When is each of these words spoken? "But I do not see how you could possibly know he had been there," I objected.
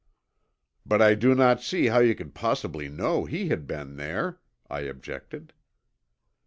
"But 0.83 0.99
I 0.99 1.13
do 1.13 1.35
not 1.35 1.61
see 1.61 1.85
how 1.85 1.99
you 1.99 2.15
could 2.15 2.33
possibly 2.33 2.89
know 2.89 3.25
he 3.25 3.49
had 3.49 3.67
been 3.67 3.97
there," 3.97 4.39
I 4.67 4.79
objected. 4.79 5.53